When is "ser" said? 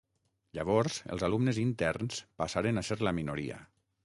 2.89-2.99